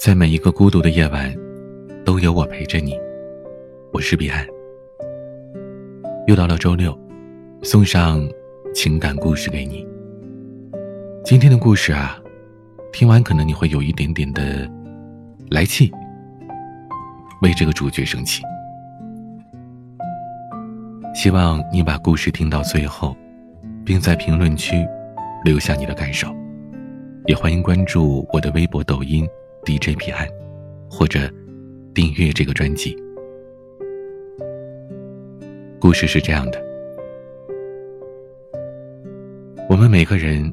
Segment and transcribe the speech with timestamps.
[0.00, 1.30] 在每一个孤独的夜晚，
[2.06, 2.98] 都有我陪着你。
[3.92, 4.46] 我是彼岸。
[6.26, 6.98] 又到了周六，
[7.62, 8.26] 送上
[8.74, 9.86] 情感故事给你。
[11.22, 12.18] 今天的故事啊，
[12.94, 14.66] 听完可能你会有一点点的
[15.50, 15.92] 来气，
[17.42, 18.42] 为这个主角生气。
[21.14, 23.14] 希望你把故事听到最后，
[23.84, 24.82] 并在评论区
[25.44, 26.34] 留下你的感受。
[27.26, 29.28] 也欢迎关注我的微博、抖音。
[29.70, 30.28] DJ 彼岸，
[30.90, 31.30] 或者
[31.94, 32.96] 订阅这个专辑。
[35.78, 36.60] 故事是这样的：
[39.68, 40.52] 我们每个人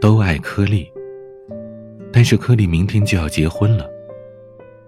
[0.00, 0.88] 都爱颗粒，
[2.12, 3.90] 但是颗粒明天就要结婚了，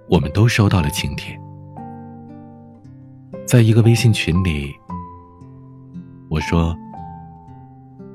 [0.09, 1.37] 我们都收到了请帖。
[3.45, 4.73] 在一个微信群里，
[6.31, 6.77] 我说：“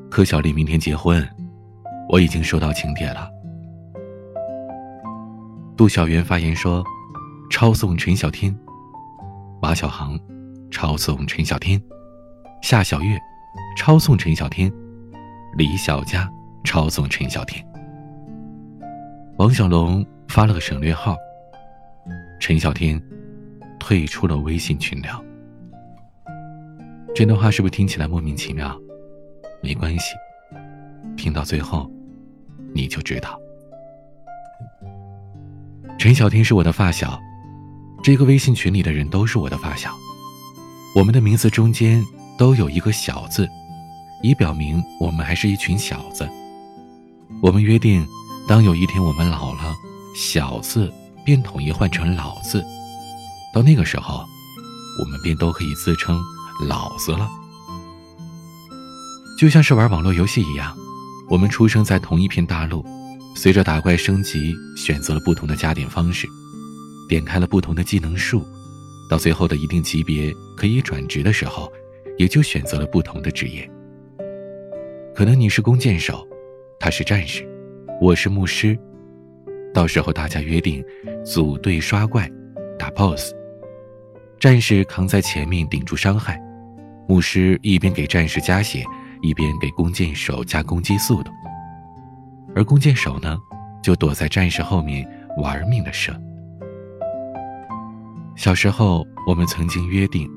[0.10, 1.22] 柯小丽明天结婚，
[2.08, 3.30] 我已经收到请帖了。”
[5.76, 6.84] 杜小媛发言说
[7.50, 8.56] ：“抄送陈小天，
[9.60, 10.20] 马小航，
[10.70, 11.82] 抄送陈小天，
[12.62, 13.20] 夏小月，
[13.76, 14.72] 抄送陈小天，
[15.58, 16.30] 李小佳，
[16.64, 17.66] 抄送陈小天。”
[19.38, 21.18] 王小龙发了个省略号。
[22.40, 23.02] 陈小天
[23.80, 25.24] 退出了微信群聊。
[27.16, 28.80] 这段话是不是听起来莫名其妙？
[29.64, 30.14] 没关系，
[31.18, 31.90] 听到最后，
[32.76, 33.40] 你就知道。
[36.04, 37.18] 陈小天是我的发小，
[38.04, 39.96] 这个微信群里的人都是我的发小，
[40.94, 42.06] 我们的名字中间
[42.38, 43.48] 都有一个小字，
[44.22, 46.30] 以表明我们还是一群小子。
[47.42, 48.06] 我们约定，
[48.50, 49.74] 当有一天我们老了，
[50.14, 50.92] 小字
[51.24, 52.62] 便统一换成老字，
[53.54, 54.26] 到那个时候，
[55.00, 56.22] 我们便都可以自称
[56.68, 57.30] 老子了。
[59.40, 60.76] 就像是玩网络游戏一样，
[61.30, 62.86] 我们出生在同一片大陆。
[63.36, 66.28] 随着打怪升级，选择了不同的加点方式，
[67.10, 68.46] 点开了不同的技能树，
[69.10, 71.72] 到最后的一定级别可以转职的时候，
[72.18, 73.70] 也就选择了不同的职业。
[75.14, 76.26] 可能你是弓箭手，
[76.80, 77.48] 他是战士，
[78.00, 78.78] 我是牧师。
[79.74, 80.84] 到时候大家约定
[81.26, 82.30] 组队刷怪、
[82.78, 83.34] 打 BOSS，
[84.40, 86.40] 战士扛在前面顶住伤害，
[87.08, 88.86] 牧师一边给战士加血，
[89.22, 91.32] 一边给弓箭手加攻击速度。
[92.56, 93.38] 而弓箭手呢，
[93.82, 96.14] 就躲在战士后面玩命的射。
[98.36, 100.30] 小时候我们曾经约定，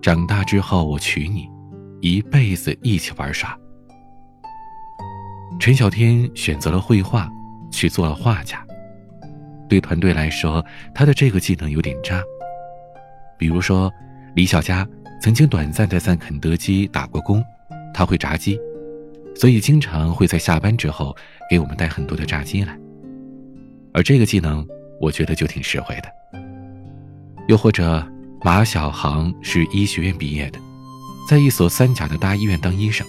[0.00, 1.48] 长大之后我娶你，
[2.00, 3.56] 一辈子一起玩耍。
[5.60, 7.28] 陈小天选择了绘画，
[7.70, 8.64] 去做了画家。
[9.68, 12.22] 对团队来说，他的这个技能有点渣。
[13.36, 13.92] 比如说，
[14.34, 14.86] 李小佳
[15.20, 17.44] 曾经短暂的在肯德基打过工，
[17.92, 18.58] 他会炸鸡。
[19.38, 21.16] 所以经常会在下班之后
[21.48, 22.76] 给我们带很多的炸鸡来，
[23.94, 24.66] 而这个技能
[25.00, 26.40] 我觉得就挺实惠的。
[27.46, 28.04] 又或者
[28.42, 30.58] 马小航是医学院毕业的，
[31.28, 33.06] 在一所三甲的大医院当医生，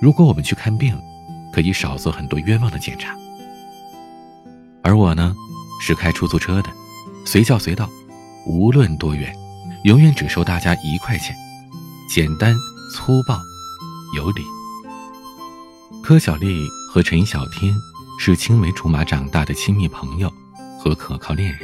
[0.00, 0.96] 如果我们去看病，
[1.52, 3.14] 可以少做很多冤枉的检查。
[4.82, 5.36] 而我呢，
[5.78, 6.70] 是开出租车的，
[7.26, 7.86] 随叫随到，
[8.46, 9.30] 无论多远，
[9.84, 11.36] 永远只收大家一块钱，
[12.08, 12.56] 简单
[12.94, 13.38] 粗暴，
[14.16, 14.42] 有理。
[16.06, 17.74] 柯小丽和陈小天
[18.20, 20.30] 是青梅竹马长大的亲密朋友
[20.78, 21.60] 和可靠恋人。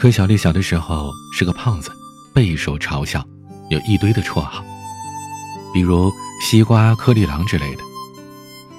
[0.00, 1.92] 柯小丽小的时候是个胖子，
[2.32, 3.22] 备受嘲笑，
[3.68, 4.64] 有一堆的绰号，
[5.74, 6.10] 比如
[6.40, 7.82] “西瓜颗粒狼”之类的。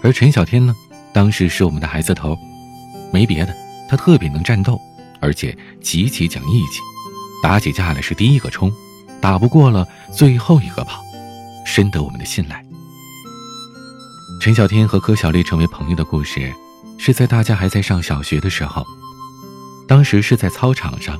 [0.02, 0.74] 而陈小天呢，
[1.14, 2.36] 当时是我们的孩子头，
[3.12, 3.56] 没别的，
[3.88, 4.81] 他特别能战斗，
[5.20, 6.80] 而且极其讲义气，
[7.44, 8.74] 打起架来是第一个冲，
[9.22, 11.00] 打不过了最后一个跑，
[11.64, 12.62] 深得我们的信赖。
[14.44, 16.54] 陈小天和柯小丽成为朋友的故事，
[16.98, 18.86] 是在大家还在上小学的时候。
[19.88, 21.18] 当时是在操场上，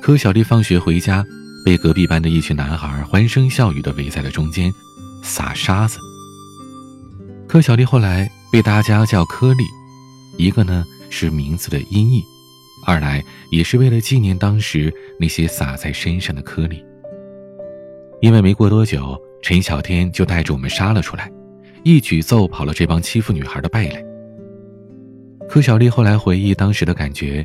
[0.00, 1.22] 柯小丽放学回家，
[1.62, 4.72] 被隔壁班的一群男孩欢声笑语的围在了中间，
[5.22, 5.98] 撒沙子。
[7.46, 9.64] 柯小丽后来被大家叫柯丽，
[10.38, 12.24] 一个呢是名字的音译，
[12.86, 14.90] 二来也是为了纪念当时
[15.20, 16.82] 那些撒在身上的颗粒。
[18.22, 21.30] 因为没过多久，陈小天就带着我们杀了出来。
[21.84, 24.02] 一举揍跑了这帮欺负女孩的败类。
[25.46, 27.44] 柯小丽后来回忆当时的感觉，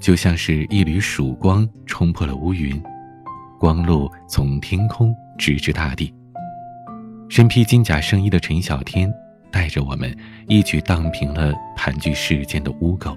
[0.00, 2.82] 就像是一缕曙光冲破了乌云，
[3.60, 6.12] 光路从天空直至大地。
[7.28, 9.12] 身披金甲圣衣的陈小天
[9.50, 10.16] 带着我们
[10.48, 13.14] 一举荡平了盘踞世间的污垢。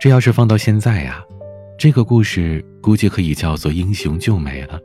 [0.00, 1.22] 这要是放到现在呀，
[1.78, 4.80] 这个故事估计可以叫做英雄救美了。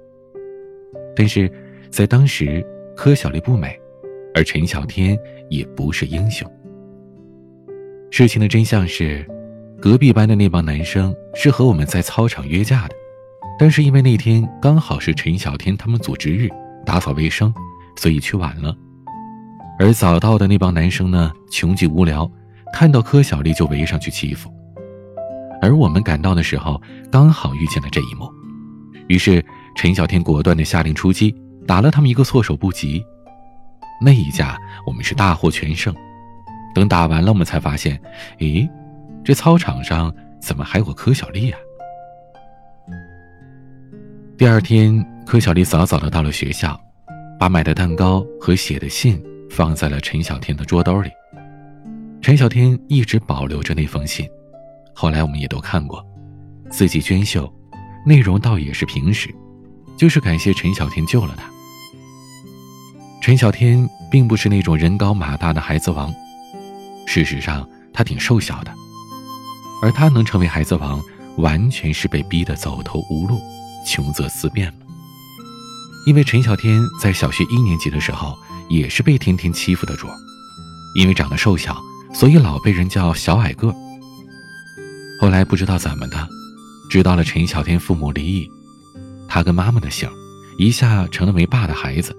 [1.15, 1.49] 但是
[1.89, 2.61] 在当时。
[3.03, 3.75] 柯小丽不美，
[4.35, 5.17] 而陈小天
[5.49, 6.47] 也不是英雄。
[8.11, 9.25] 事情的真相是，
[9.81, 12.93] 隔壁班的那帮男生是和我们在操场约架的，
[13.57, 16.47] 但是因为那天刚好是陈小天他们组织日，
[16.85, 17.51] 打扫卫生，
[17.95, 18.71] 所以去晚了。
[19.79, 22.31] 而早到的那帮男生呢，穷极无聊，
[22.71, 24.47] 看到柯小丽就围上去欺负。
[25.59, 26.79] 而我们赶到的时候，
[27.11, 28.31] 刚好遇见了这一幕，
[29.07, 29.43] 于是
[29.75, 31.35] 陈小天果断地下令出击，
[31.67, 33.03] 打了他们一个措手不及。
[34.03, 35.93] 那一架我们是大获全胜。
[36.73, 38.01] 等打完了，我们才发现，
[38.39, 38.67] 咦，
[39.23, 41.59] 这操场上怎么还有个柯小丽啊？
[44.37, 46.79] 第二天，柯小丽早早的到了学校，
[47.37, 51.11] 把买的蛋糕和写的信放在了陈小天的桌兜里。
[52.21, 54.27] 陈小天一直保留着那封信，
[54.95, 56.03] 后来我们也都看过，
[56.69, 57.53] 字迹娟秀，
[58.05, 59.29] 内容倒也是平实，
[59.97, 61.50] 就是感谢陈小天救了他。
[63.21, 66.11] 陈小天并不是那种人高马大的孩子王。
[67.05, 68.73] 事实上，他挺瘦小的，
[69.83, 70.99] 而他能成为孩子王，
[71.37, 73.39] 完全是被逼得走投无路、
[73.85, 74.73] 穷则思变了。
[76.07, 78.35] 因为陈小天在小学一年级的时候，
[78.69, 80.07] 也是被天天欺负的主，
[80.95, 81.79] 因为长得瘦小，
[82.11, 83.71] 所以老被人叫小矮个。
[85.21, 86.27] 后来不知道怎么的，
[86.89, 88.49] 知道了陈小天父母离异，
[89.27, 90.09] 他跟妈妈的姓，
[90.57, 92.17] 一下成了没爸的孩子。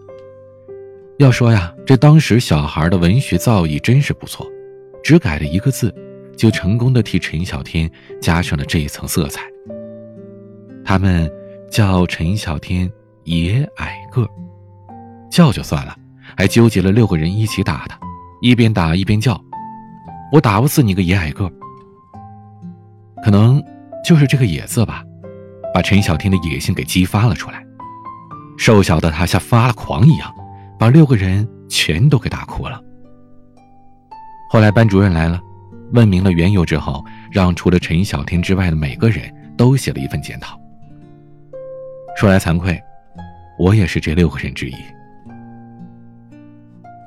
[1.23, 4.45] 要说呀，这当时小孩的文学造诣真是不错。
[5.05, 5.95] 只改了一个字，
[6.37, 7.89] 就成功的替陈小天
[8.21, 9.41] 加上了这一层色彩。
[10.85, 11.31] 他们
[11.71, 12.91] 叫陈小天
[13.23, 14.29] 爷矮个，
[15.31, 15.95] 叫就算了，
[16.37, 17.97] 还纠结了六个人一起打他，
[18.41, 19.41] 一边打一边叫
[20.33, 21.49] ：“我打不死你个爷矮个！”
[23.25, 23.63] 可能
[24.05, 25.05] 就是这个“野”字吧，
[25.73, 27.65] 把陈小天的野性给激发了出来。
[28.59, 30.33] 瘦小的他像发了狂一样，
[30.83, 32.83] 把六个人全都给打哭了。
[34.51, 35.41] 后来班主任来了，
[35.93, 40.59] 问明了缘由之后，让除了陈小天之外的每个人都写了一份检讨。
[42.17, 42.83] 说来惭愧，
[43.61, 44.75] 我也是这六个人之一。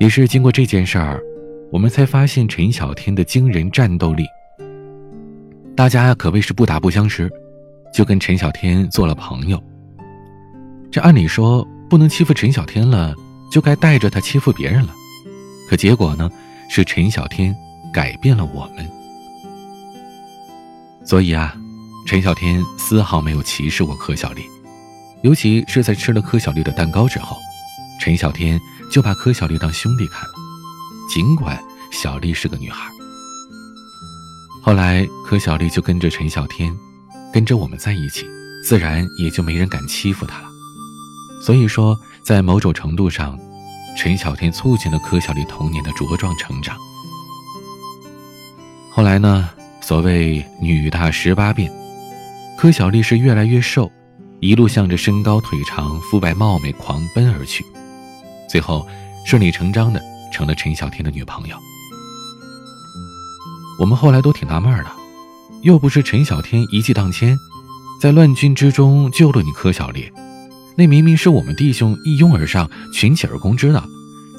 [0.00, 1.20] 也是经过这件事儿，
[1.70, 4.24] 我们才发现陈小天的惊人战斗力。
[5.76, 7.30] 大家可谓是不打不相识，
[7.92, 9.62] 就跟陈小天做了朋友。
[10.90, 13.14] 这按理说不能欺负陈小天了，
[13.50, 14.94] 就该带着他欺负别人了，
[15.68, 16.30] 可结果呢？
[16.68, 17.54] 是陈小天
[17.92, 18.90] 改变了我们，
[21.04, 21.54] 所以啊，
[22.08, 24.42] 陈小天丝毫没有歧视过柯小丽，
[25.22, 27.36] 尤其是在吃了柯小丽的蛋糕之后，
[28.00, 28.60] 陈小天
[28.90, 30.34] 就把柯小丽当兄弟看了，
[31.14, 31.56] 尽管
[31.92, 32.90] 小丽是个女孩。
[34.60, 36.76] 后来柯小丽就跟着陈小天，
[37.32, 38.26] 跟着我们在一起，
[38.64, 40.48] 自然也就没人敢欺负她了。
[41.40, 41.96] 所以说，
[42.26, 43.38] 在某种程度上。
[43.96, 46.76] 陈小天促进了柯小丽童年的茁壮成长。
[48.90, 49.48] 后来呢，
[49.80, 51.72] 所谓女大十八变，
[52.58, 53.90] 柯小丽是越来越瘦，
[54.40, 57.64] 一路向着身高腿长、肤白貌美狂奔而去，
[58.50, 58.86] 最后
[59.24, 61.56] 顺理成章的成了陈小天的女朋友。
[63.78, 64.90] 我们后来都挺纳闷的，
[65.62, 67.38] 又不是陈小天一骑当千，
[67.98, 70.12] 在乱军之中救了你柯小丽。
[70.78, 73.82] 那明明是我们弟兄一拥而上，群起而攻之的，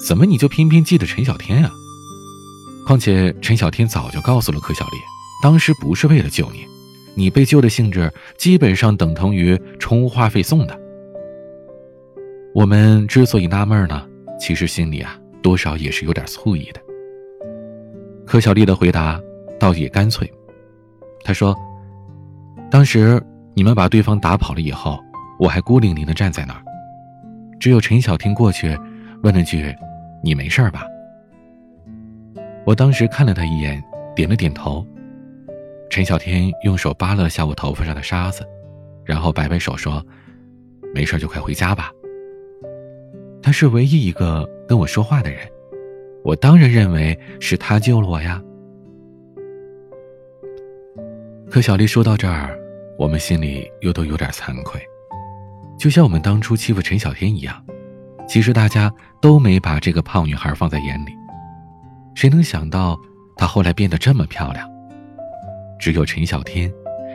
[0.00, 1.72] 怎么你就偏偏记得陈小天啊？
[2.86, 4.98] 况且陈小天早就告诉了柯小丽，
[5.42, 6.64] 当时不是为了救你，
[7.16, 10.80] 你被救的性质基本上等同于充话费送的。
[12.54, 14.06] 我们之所以纳闷呢，
[14.40, 16.80] 其实心里啊多少也是有点醋意的。
[18.24, 19.20] 柯小丽的回答
[19.58, 20.32] 倒也干脆，
[21.24, 21.52] 她说
[22.70, 23.20] ：“当时
[23.54, 25.02] 你们把对方打跑了以后。”
[25.38, 26.62] 我还孤零零的站在那儿，
[27.60, 28.76] 只有陈小天过去
[29.22, 29.74] 问了句
[30.22, 30.84] ：“你没事吧？”
[32.66, 33.82] 我当时看了他一眼，
[34.14, 34.84] 点了点头。
[35.90, 38.46] 陈小天用手扒了下我头发上的沙子，
[39.04, 40.04] 然后摆摆手说
[40.92, 41.90] ：“没事就快回家吧。”
[43.40, 45.40] 他是唯一一个跟我说话的人，
[46.24, 48.42] 我当然认为是他救了我呀。
[51.48, 52.58] 可小丽说到这儿，
[52.98, 54.78] 我们心里又都有点惭愧。
[55.78, 57.64] 就像我们当初欺负陈小天一样，
[58.26, 58.92] 其实大家
[59.22, 61.12] 都没把这个胖女孩放在眼里。
[62.14, 62.98] 谁能想到
[63.36, 64.68] 她后来变得这么漂亮？
[65.78, 66.70] 只有陈小天，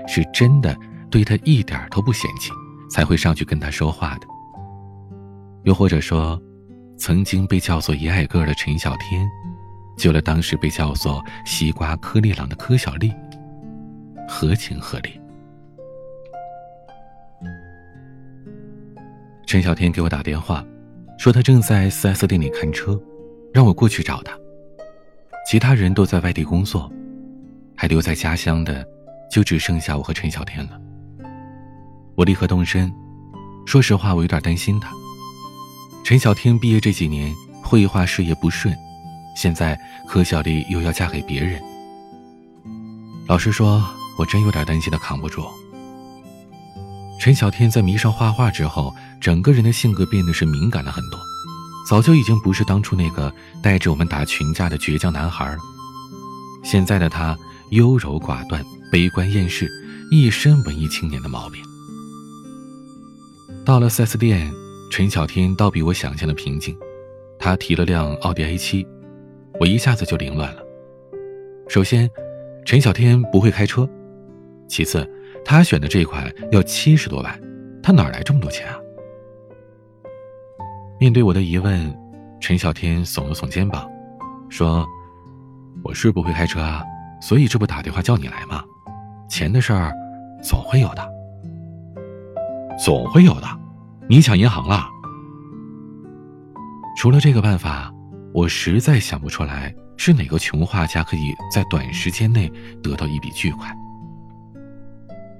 [0.08, 0.76] 是真的
[1.12, 2.52] 对她一点都不嫌弃，
[2.90, 4.28] 才会上去跟她说话的。
[5.64, 6.42] 又或者说，
[6.98, 9.28] 曾经被叫做“一矮个”的陈小天，
[9.98, 13.14] 救了当时被叫做“西瓜颗粒郎”的柯小丽，
[14.26, 15.20] 合情合理。
[19.54, 20.66] 陈小天给我打电话，
[21.16, 23.00] 说他正在 4S 店里看车，
[23.54, 24.34] 让我过去找他。
[25.48, 26.92] 其他人都在外地工作，
[27.76, 28.84] 还留在家乡的，
[29.30, 30.82] 就只剩下我和陈小天了。
[32.16, 32.92] 我立刻动身。
[33.68, 34.92] 说实话，我有点担心他。
[36.04, 37.32] 陈小天毕业这几年，
[37.62, 38.76] 绘画事业不顺，
[39.36, 41.62] 现在柯小丽又要嫁给别人。
[43.28, 45.46] 老实说，我真有点担心他扛不住。
[47.20, 48.94] 陈小天在迷上画画之后，
[49.24, 51.18] 整个人的性格变得是敏感了很多，
[51.88, 55.60] 早就已经不是当初那个带着我们打群架的倔强男孩了。
[56.62, 57.38] 现在的他
[57.70, 58.62] 优柔寡断、
[58.92, 59.72] 悲观厌世，
[60.12, 61.64] 一身文艺青年的毛病。
[63.64, 64.52] 到了 4S 店，
[64.92, 66.78] 陈小天倒比我想象的平静。
[67.40, 68.86] 他提了辆奥迪 A7，
[69.58, 70.62] 我一下子就凌乱了。
[71.70, 72.12] 首先，
[72.66, 73.88] 陈小天不会开车；
[74.68, 75.10] 其次，
[75.46, 77.40] 他选的这款要七十多万，
[77.82, 78.78] 他哪来这么多钱啊？
[81.04, 81.94] 面对我的疑问，
[82.40, 83.92] 陈小天耸了耸肩膀，
[84.48, 84.88] 说
[85.84, 86.82] ：“我是不会开车啊，
[87.20, 88.64] 所以这不打电话叫你来吗？
[89.28, 89.92] 钱的事儿，
[90.42, 91.06] 总会有的。”
[92.82, 93.48] 总会有的，
[94.08, 94.88] 你抢银行了？
[96.96, 97.94] 除了这个办法，
[98.34, 102.50] 我实在想不出来是哪个穷画家可以在短时间内
[102.82, 103.78] 得到一笔巨款。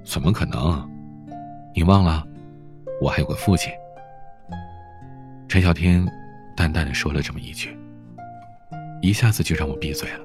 [0.04, 0.86] 怎么可能？
[1.74, 2.22] 你忘了，
[3.00, 3.72] 我还有个父亲。
[5.54, 6.04] 陈小天
[6.56, 7.78] 淡淡的说了这么一句，
[9.00, 10.18] 一下子就让我闭嘴了。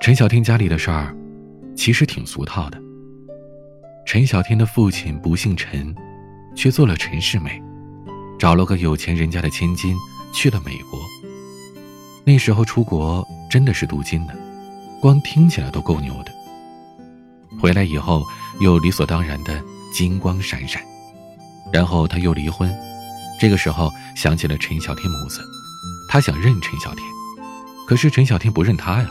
[0.00, 1.14] 陈小天家里的事儿，
[1.76, 2.80] 其实挺俗套的。
[4.06, 5.94] 陈小天的父亲不姓陈，
[6.56, 7.62] 却做了陈世美，
[8.38, 9.94] 找了个有钱人家的千金，
[10.32, 10.98] 去了美国。
[12.24, 14.34] 那时候出国真的是镀金的，
[15.02, 16.32] 光听起来都够牛的。
[17.60, 18.24] 回来以后
[18.62, 20.82] 又理所当然的金光闪闪，
[21.70, 22.74] 然后他又离婚，
[23.42, 25.42] 这个时候想起了陈小天母子，
[26.08, 27.04] 他想认陈小天，
[27.88, 29.10] 可是陈小天不认他呀，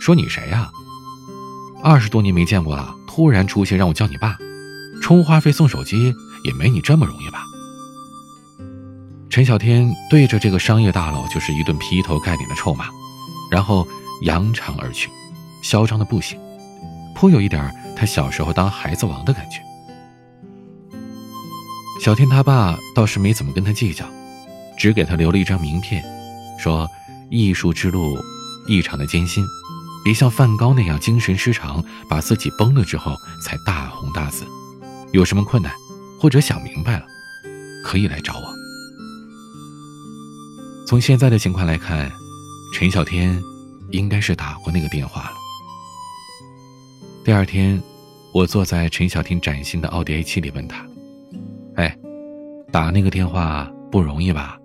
[0.00, 0.70] 说你谁呀？
[1.84, 4.38] 二十多年没见过了，突然出现让我叫你爸，
[5.02, 7.44] 充话费送手机也没你这么容易吧？
[9.28, 12.86] 陈小天对着这个商业大佬就是一顿劈头盖脸的臭骂，
[13.50, 13.86] 然后
[14.22, 15.10] 扬长而去，
[15.62, 16.40] 嚣张的不行，
[17.14, 19.60] 颇有一点他小时候当孩子王的感觉。
[22.00, 24.06] 小天他爸倒是没怎么跟他计较，
[24.78, 26.02] 只给他留了一张名片，
[26.58, 26.88] 说
[27.28, 28.16] 艺术之路
[28.66, 29.44] 异常的艰辛。
[30.04, 33.14] 别像梵高那样精神失常，把自己崩了之后
[33.44, 34.46] 才大红大紫。
[35.12, 35.72] 有什么困难，
[36.20, 37.04] 或者想明白了，
[37.84, 38.54] 可以来找我。
[40.86, 42.10] 从现在的情况来看，
[42.72, 43.42] 陈小天
[43.90, 45.36] 应该是打过那个电话了。
[47.24, 47.82] 第二天，
[48.32, 50.86] 我坐在陈小天崭新的奥迪 A7 里问他：“，
[52.70, 54.58] 打那个电话不容易吧？”“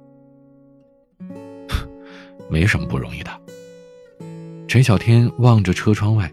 [2.50, 3.32] 没什么不容易的。”
[4.68, 6.32] 陈小天望着车窗外，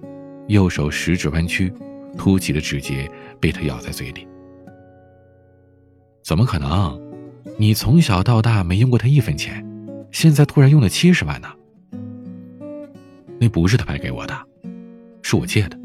[0.48, 1.72] 右手食指弯曲，
[2.16, 4.26] 凸起的指节被他咬在嘴里。
[6.22, 6.98] 怎么可能？
[7.58, 9.64] 你从小到大没用过他一分钱，
[10.10, 11.48] 现在突然用了七十万呢？
[13.38, 14.34] 那不是他白给我的，
[15.22, 15.78] 是我借的。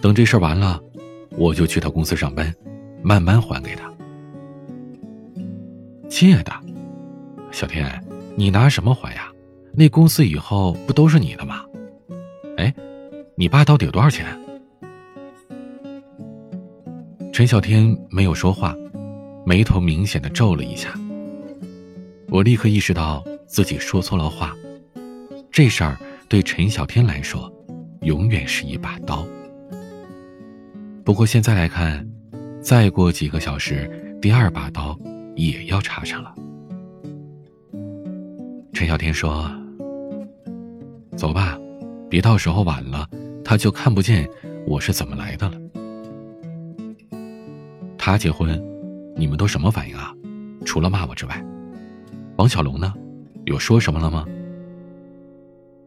[0.00, 0.80] 等这事儿完了，
[1.30, 2.54] 我就去他公司上班，
[3.02, 3.90] 慢慢还给他。
[6.08, 6.52] 借的，
[7.50, 8.02] 小天，
[8.36, 9.30] 你拿什么还呀？
[9.72, 11.64] 那公司以后不都是你的吗？
[12.56, 12.72] 哎，
[13.34, 14.26] 你爸到底有多少钱？
[17.32, 18.74] 陈小天没有说话，
[19.44, 20.88] 眉头明显的皱了一下。
[22.28, 24.56] 我立刻意识到自己说错了话，
[25.50, 25.98] 这事儿
[26.28, 27.52] 对陈小天来说，
[28.00, 29.26] 永远是一把刀。
[31.04, 32.08] 不过现在来看，
[32.62, 34.98] 再过几个小时，第二把刀
[35.36, 36.34] 也要插上了。
[38.72, 39.48] 陈小天说。
[41.16, 41.58] 走吧，
[42.10, 43.08] 别到时候晚了，
[43.42, 44.28] 他就看不见
[44.66, 45.58] 我是怎么来的了。
[47.96, 48.62] 他结婚，
[49.16, 50.12] 你们都什么反应啊？
[50.66, 51.42] 除了骂我之外，
[52.36, 52.92] 王小龙呢？
[53.46, 54.26] 有说什么了吗？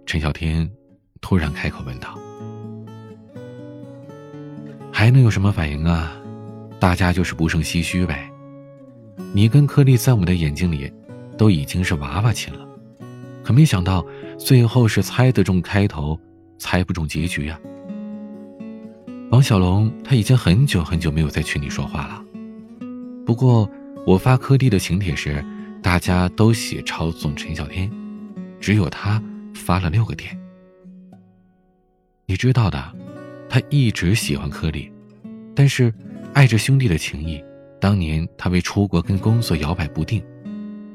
[0.08, 0.68] 陈小天
[1.22, 2.18] 突然开口问道。
[4.92, 6.12] 还能有什么反应啊？
[6.80, 8.32] 大家就是不胜唏嘘呗。
[9.34, 10.92] 你跟柯丽在我们的眼睛里，
[11.38, 12.68] 都已经是娃娃亲了。
[13.44, 14.06] 可没想到，
[14.38, 16.20] 最后是猜得中开头，
[16.58, 17.60] 猜不中结局呀。
[19.32, 22.24] 王小龙他已经很久很久没有在群里说话了。
[23.26, 23.70] 不过
[24.06, 25.44] 我发柯蒂的请帖时，
[25.82, 27.92] 大家都写抄送陈小天，
[28.60, 29.22] 只有他
[29.54, 30.36] 发了六个点。
[32.26, 32.94] 你知道的，
[33.48, 34.92] 他一直喜欢柯丽，
[35.56, 35.94] 但是
[36.34, 37.44] 爱着兄弟的情谊，
[37.80, 40.24] 当年他为出国跟工作摇摆不定，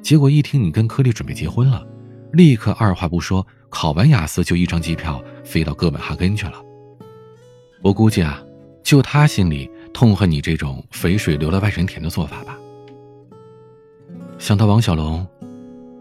[0.02, 1.86] 结果一听你跟柯丽准备结婚了。
[2.32, 6.60] 立刻二话不说，考完雅思就一张机票飞到哥本哈根去了。
[7.80, 8.42] 我估计啊，
[8.82, 12.58] 就他心里痛恨你这种肥水流了外人田的做法吧。
[14.38, 15.26] 想到王小龙，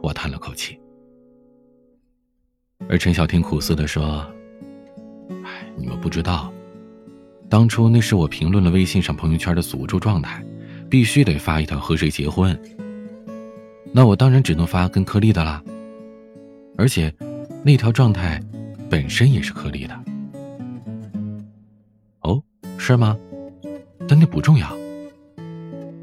[0.01, 0.77] 我叹了口气。
[2.89, 4.25] 而陈小天苦涩的说
[5.45, 6.51] ：“哎，你们不知道，
[7.47, 10.43] 当初那是我评论了微信上朋友圈的诅咒状态，
[10.93, 12.55] 必须得发一条和谁结婚。
[13.91, 15.59] 那我当然只能发跟柯丽的啦。
[16.77, 17.12] 而且，
[17.63, 18.39] 那条状态
[18.91, 20.03] 本身也是柯丽的。”
[22.21, 22.39] 哦
[22.77, 23.17] 是吗？
[24.07, 24.71] 但那不重要。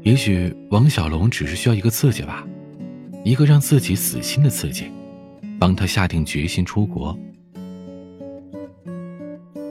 [0.01, 2.45] 也许王小龙只是需要一个刺激吧，
[3.23, 4.91] 一个让自己死心的刺激，
[5.57, 7.17] 帮他下定决心出国。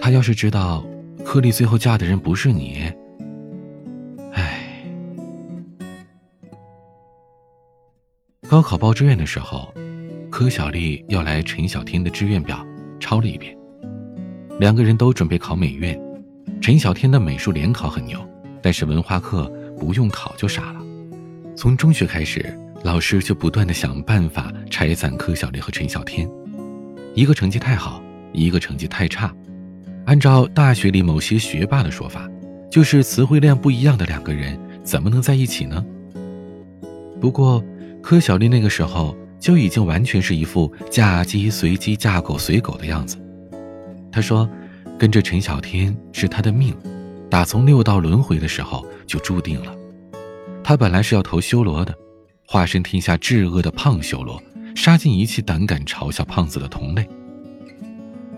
[0.01, 0.83] 他要是知道
[1.23, 2.91] 柯丽最后嫁的人不是你，
[8.51, 9.73] 高考报志愿的时候，
[10.29, 12.67] 柯小丽要来陈小天的志愿表
[12.99, 13.57] 抄了一遍，
[14.59, 15.97] 两个人都准备考美院。
[16.61, 18.19] 陈小天的美术联考很牛，
[18.61, 19.45] 但是文化课
[19.79, 20.81] 不用考就傻了。
[21.55, 22.53] 从中学开始，
[22.83, 26.29] 老师就不断的想办法拆散柯小丽和陈小天，
[27.15, 28.03] 一个成绩太好，
[28.33, 29.33] 一个成绩太差。
[30.07, 32.29] 按照大学里某些学霸的说法，
[32.69, 35.87] 就是词汇量不一样的两个人怎么能在一起呢？
[37.21, 37.63] 不过，
[38.03, 43.17] 柯小丽那个时候就已经完全是一副嫁鸡随鸡，嫁狗随狗的样子。
[44.11, 44.49] 她说。
[44.99, 46.77] 跟着陈小天是她的命，
[47.31, 49.75] 打从六道轮回的时候就注定了。
[50.63, 51.95] 他本来是要投修罗的，
[52.47, 54.39] 化身天下至恶的胖修罗，
[54.75, 57.09] 杀尽一切胆敢嘲笑胖子的同类。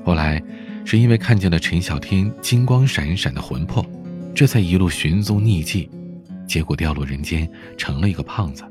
[0.04, 0.40] 后来
[0.84, 3.84] 是因为看见了陈小天金光闪闪的魂魄，
[4.32, 5.90] 这才一路寻踪匿迹，
[6.46, 8.62] 结果掉落人间，成了一个胖子。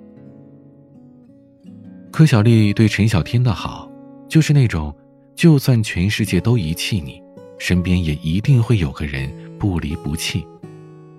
[2.12, 3.90] 柯小丽对陈小天的好，
[4.28, 4.94] 就是那种
[5.34, 7.24] 就算全世界都遗弃你。
[7.58, 10.46] 身边也一定会有个人不离不弃，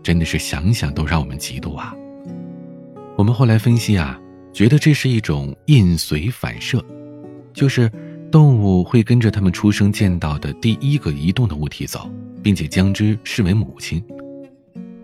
[0.02, 1.94] 真的是想想都让我们嫉妒啊。
[3.16, 4.20] 我们后来分析啊，
[4.52, 6.84] 觉得这是一种印随反射，
[7.54, 7.90] 就是
[8.30, 12.10] 动物会跟着它们出生见到的第一个移动的物体走，
[12.42, 14.04] 并且将之视为母亲。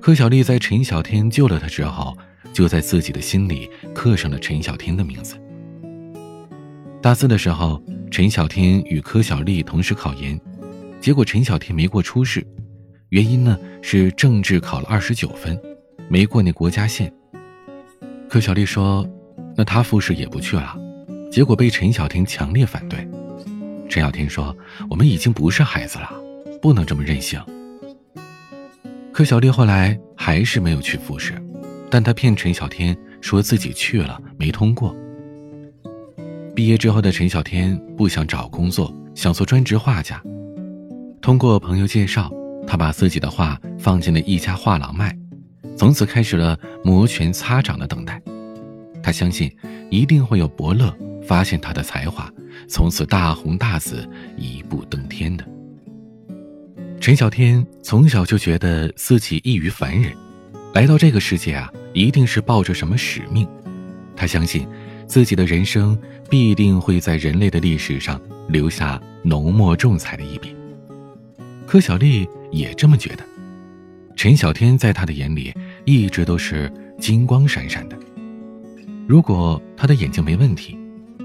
[0.01, 2.14] 柯小丽在陈小天救了她之后，
[2.53, 5.40] 就在自己的心里刻上了陈小天的名字。
[7.00, 7.80] 大四的时候，
[8.11, 10.38] 陈小天与柯小丽同时考研。
[11.00, 12.44] 结果陈小天没过初试，
[13.11, 15.58] 原因呢是政治考了二十九分，
[16.08, 17.12] 没过那国家线。
[18.28, 19.08] 柯小丽说
[19.56, 20.76] ：“那他复试也不去了。”
[21.30, 23.08] 结果被陈小天强烈反对。
[23.88, 24.54] 陈小天说
[24.90, 26.11] ：“我们已经不是孩子了，
[26.61, 27.40] 不能这么任性。”
[29.12, 31.40] 柯小丽后来还是没有去复试，
[31.88, 34.94] 但她骗陈小天说自己去了，没通过。
[36.59, 40.21] 毕业之后的陈小天不想找工作，想做专职画家。
[41.23, 42.33] 通过朋友介绍，
[42.66, 45.16] 他把自己的画放进了一家画廊卖，
[45.77, 48.21] 从此开始了摩拳擦掌的等待。
[49.01, 49.49] 他相信
[49.88, 50.92] 一定会有伯乐
[51.23, 52.29] 发现他的才华，
[52.66, 54.05] 从此大红大紫，
[54.37, 55.47] 一步登天的。
[57.01, 60.12] 陈小天从小就觉得自己异于凡人，
[60.75, 63.47] 来到这个世界啊，一定是抱着什么使命。
[64.16, 64.66] 他相信
[65.09, 70.55] 自己的人生必定会在人类的历史上留下浓墨重彩的一笔。
[71.66, 73.25] 柯小丽也这么觉得，
[74.14, 75.53] 陈小天在他的眼里
[75.87, 77.99] 一直都是金光闪闪的。
[79.07, 80.79] 如果他的眼睛没问题，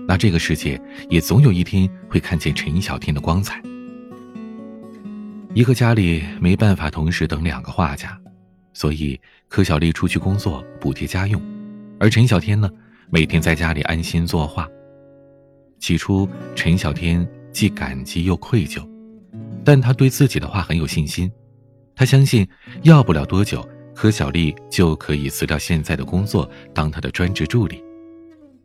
[0.07, 3.61] 那这个世界也总有一天会看见陈小天的光彩。
[5.53, 8.17] 一个家里没办法同时等两个画家，
[8.73, 9.19] 所以
[9.49, 11.41] 柯小丽出去工作补贴家用，
[11.99, 12.69] 而陈小天呢，
[13.13, 14.67] 每天在家里安心作画。
[15.77, 18.83] 起初，陈小天既感激又愧疚。
[19.63, 21.31] 但他对自己的话很有信心，
[21.95, 22.47] 他相信
[22.81, 27.83] 要不了多久，柯小丽就可以辞掉现在的工作，当他的专职助理，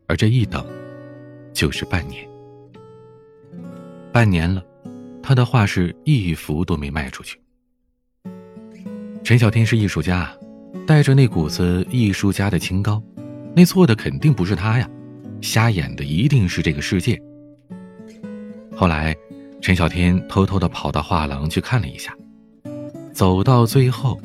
[0.07, 0.67] 而这一等，
[1.53, 2.27] 就是半年。
[4.11, 4.65] 半年了，
[5.23, 7.39] 他的画是一幅都没卖出去。
[9.23, 10.35] 陈小天是艺术家，
[10.87, 13.03] 带着那股子艺术家的清高，
[13.55, 14.89] 那错的肯定不是他呀，
[15.41, 17.21] 瞎眼的一定是这个世界。
[18.75, 19.17] 后来。
[19.61, 22.17] 陈小天偷偷的跑到画廊去看了一下，
[23.13, 24.17] 走到最后，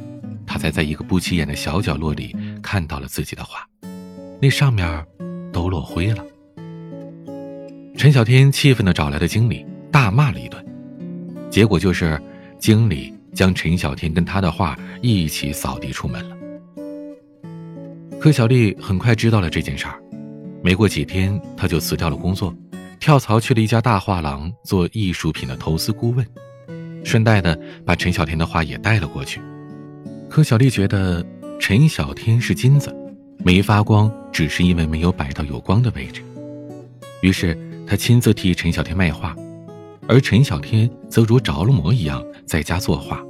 [0.46, 3.68] 他才在一个不起眼的小角落里看到了自己的画，
[4.40, 5.04] 那上面
[5.52, 6.24] 都落灰了。
[7.98, 10.64] 陈小天气愤的找来了经理，大骂了一顿，
[11.50, 12.22] 结果就是
[12.60, 16.33] 经理将陈小天跟他的画一起扫地出门了。
[18.24, 20.02] 柯小丽很快知道了这件事儿，
[20.64, 22.56] 没过几天，他就辞掉了工作。
[22.98, 26.26] 跳槽去了一家大画廊做艺术品的投资顾问，
[27.04, 29.42] 顺带的把陈小天的画也带了过去。
[30.30, 31.22] 可小丽觉得
[31.60, 32.96] 陈小天是金子，
[33.40, 36.22] 没发光只是因为没有摆到有光的位置。
[37.22, 39.36] 于是她亲自替陈小天卖画，
[40.08, 43.22] 而陈小天则如着了魔一样在家作画。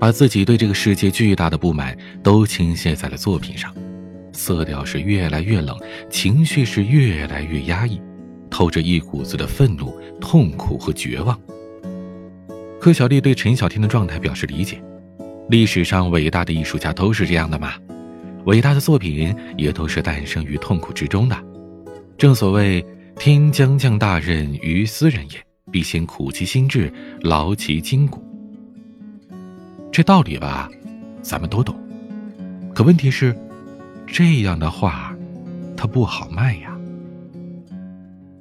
[0.00, 3.72] 把自己对这个世界巨大的不满都倾泻在了作品上，
[4.34, 5.74] 色调是越来越冷，
[6.10, 8.00] 情绪是越来越压抑，
[8.50, 11.40] 透着一股子的愤怒、痛苦和绝望。
[12.80, 14.82] 柯小丽对陈小天的状态表示理解，
[15.48, 17.72] 历史上伟大的艺术家都是这样的嘛，
[18.44, 21.36] 伟大的作品也都是诞生于痛苦之中的。
[22.18, 22.84] 正所谓
[23.18, 25.38] “天将降大任于斯人也，
[25.70, 26.92] 必先苦其心志，
[27.22, 28.22] 劳其筋骨。”
[29.90, 30.68] 这道理吧，
[31.22, 31.74] 咱们都懂。
[32.74, 33.34] 可问题是，
[34.06, 35.14] 这样的画，
[35.76, 36.76] 它不好卖呀。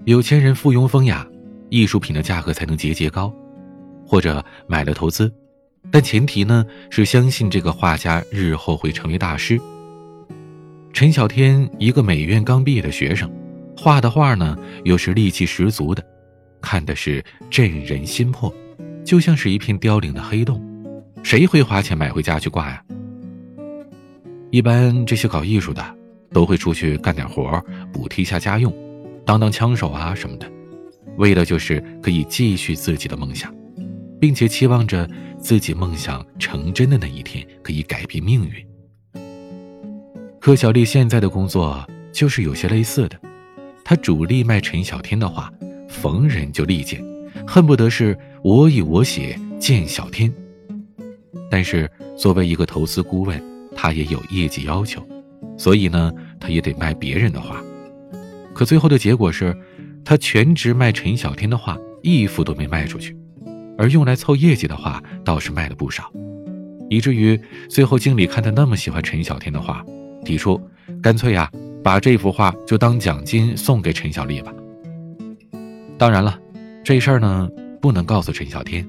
[0.05, 1.25] 有钱人附庸风雅，
[1.69, 3.33] 艺术品的价格才能节节高，
[4.05, 5.33] 或者买了投资，
[5.89, 9.59] 但前提呢是相信这个画家日后会成为大师。
[10.91, 13.31] 陈小天一个美院刚毕业的学生，
[13.75, 16.03] 画的画呢又是戾气十足的，
[16.61, 18.53] 看的是震人心魄，
[19.03, 20.61] 就像是一片凋零的黑洞。
[21.23, 22.83] 谁会花钱买回家去挂呀？
[24.53, 25.83] 一般这些搞艺术的
[26.31, 27.59] 都会出去干点活
[27.91, 28.71] 补贴一下家用，
[29.25, 30.47] 当当枪手啊什么的，
[31.17, 33.51] 为的就是可以继续自己的梦想，
[34.21, 39.21] 并且期望着自己梦想成真的那一天可以改变命运。
[40.39, 43.19] 柯小丽现在的工作就是有些类似的，
[43.83, 45.51] 她主力卖陈小天的画，
[45.89, 47.03] 逢人就力荐，
[47.47, 50.31] 恨不得是我以我血见小天。
[51.49, 53.43] 但是作为一个投资顾问，
[53.75, 55.05] 他也有业绩要求，
[55.57, 57.61] 所以呢，他也得卖别人的画。
[58.53, 59.55] 可最后的结果是，
[60.05, 63.15] 他全职卖陈小天的画，一幅都没卖出去，
[63.77, 66.11] 而用来凑业绩的画倒是卖了不少，
[66.89, 69.83] 以至于最后经理看他那么喜欢陈小天的画，
[70.23, 70.61] 提出
[71.01, 71.49] 干脆呀，
[71.83, 74.53] 把这幅画就当奖金送给陈小丽吧。
[75.97, 76.39] 当然了，
[76.83, 77.49] 这事儿呢
[77.81, 78.87] 不能告诉陈小天，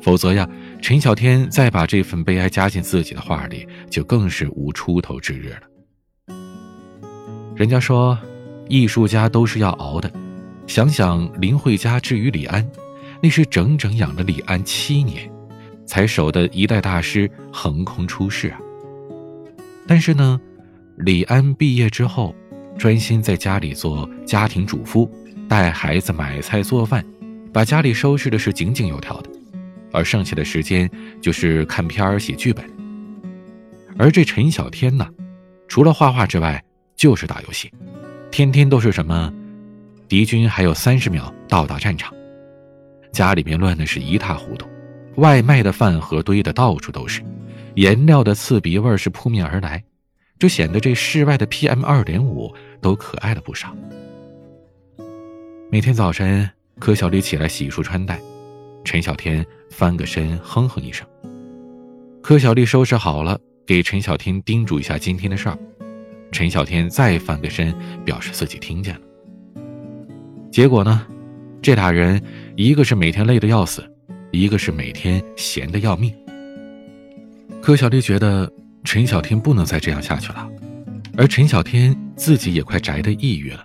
[0.00, 0.48] 否则呀。
[0.82, 6.34] 陈小天再把这份悲哀加进自己的画里，就更是无出头之日了。
[7.54, 8.18] 人家说，
[8.68, 10.10] 艺术家都是要熬的。
[10.66, 12.68] 想想林慧嘉至于李安，
[13.22, 15.30] 那是整整养了李安七年，
[15.86, 18.58] 才守得一代大师横空出世啊。
[19.86, 20.40] 但是呢，
[20.96, 22.34] 李安毕业之后，
[22.76, 25.08] 专心在家里做家庭主妇，
[25.48, 27.04] 带孩子、买菜、做饭，
[27.52, 29.30] 把家里收拾的是井井有条的。
[29.92, 32.64] 而剩下的时间就是看片儿、写剧本。
[33.98, 35.06] 而这陈小天呢，
[35.68, 36.62] 除了画画之外，
[36.96, 37.70] 就是打游戏，
[38.30, 39.32] 天天都是什么，
[40.08, 42.12] 敌军还有三十秒到达战场，
[43.12, 44.66] 家里面乱的是一塌糊涂，
[45.16, 47.22] 外卖的饭盒堆的到处都是，
[47.74, 49.82] 颜料的刺鼻味是扑面而来，
[50.38, 53.76] 就显得这室外的 PM 二点五都可爱了不少。
[55.70, 58.20] 每天早晨，柯小丽起来洗漱穿戴，
[58.84, 59.44] 陈小天。
[59.72, 61.06] 翻个身，哼哼一声。
[62.22, 65.58] 柯小丽收拾好了，给陈小天叮嘱一下今天的事儿。
[66.30, 69.00] 陈小天再翻个身，表示自己听见了。
[70.50, 71.06] 结果呢，
[71.62, 72.22] 这俩人
[72.54, 73.82] 一个是每天累得要死，
[74.30, 76.14] 一个是每天闲得要命。
[77.62, 78.52] 柯小丽觉得
[78.84, 80.46] 陈小天不能再这样下去了，
[81.16, 83.64] 而陈小天自己也快宅得抑郁了，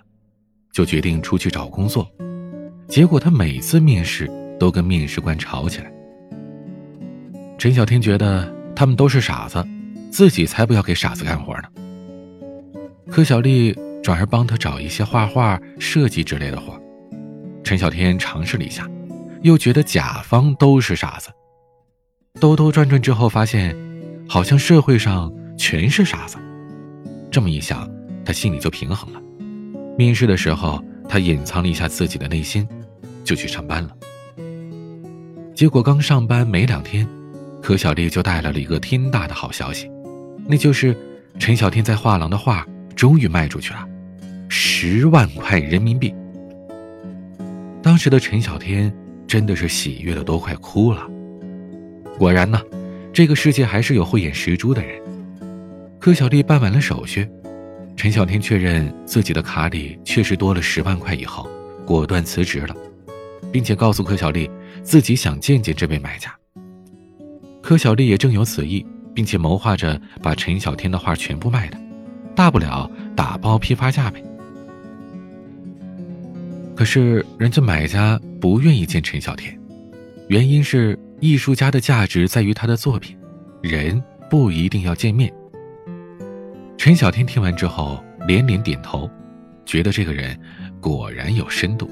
[0.72, 2.10] 就决定出去找工作。
[2.88, 4.26] 结果他每次面试
[4.58, 5.92] 都跟面试官吵起来。
[7.58, 9.64] 陈小天觉得他们都是傻子，
[10.10, 11.64] 自己才不要给傻子干活呢。
[13.10, 16.80] 柯小丽转而帮他找一些画画、设计之类的活。
[17.64, 18.88] 陈小天尝试了一下，
[19.42, 21.30] 又觉得甲方都是傻子。
[22.40, 23.76] 兜兜转转之后，发现
[24.28, 26.36] 好像社会上全是傻子。
[27.30, 27.90] 这么一想，
[28.24, 29.20] 他心里就平衡了。
[29.98, 32.66] 面试的时候，他隐藏了一下自己的内心，
[33.24, 33.90] 就去上班了。
[35.58, 37.04] 结果刚上班没两天。
[37.60, 39.90] 柯小丽就带来了一个天大的好消息，
[40.46, 40.96] 那就是
[41.36, 43.84] 陈小天在画廊的画终于卖出去了，
[44.48, 46.14] 十万块人民币。
[47.82, 48.94] 当时的陈小天
[49.26, 51.04] 真的是喜悦的都快哭了。
[52.16, 52.62] 果然呢，
[53.12, 55.02] 这个世界还是有慧眼识珠的人。
[55.98, 57.28] 柯小丽办完了手续，
[57.96, 61.50] 陈小天确认自己的卡里确实多了十万块以后，
[61.84, 62.76] 果断辞职了，
[63.50, 64.48] 并且告诉柯小丽
[64.82, 66.34] 自己想见见这位买家。
[67.62, 71.78] 柯小丽也正有此意，并且谋划着把陈小天的画全部卖了，
[72.34, 74.22] 大不了打包批发价呗。
[76.74, 79.58] 可是人家买家不愿意见陈小天，
[80.28, 83.18] 原因是艺术家的价值在于他的作品，
[83.60, 84.00] 人
[84.30, 85.32] 不一定要见面。
[86.76, 89.10] 陈小天听完之后连连点头，
[89.66, 90.38] 觉得这个人
[90.80, 91.90] 果然有深度。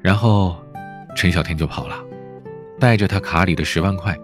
[0.00, 0.56] 然后，
[1.14, 1.96] 陈小天就跑了，
[2.80, 4.18] 带着他卡里的十万块，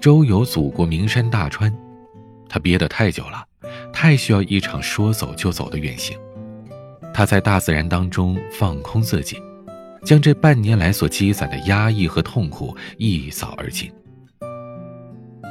[0.00, 1.74] 周游祖国名山大川。
[2.48, 3.44] 他憋得太久了，
[3.92, 6.16] 太需要一场说走就走的远行。
[7.12, 9.42] 他在大自然当中放空自己，
[10.04, 13.90] 将这半年来所积攒的压抑和痛苦一扫而尽。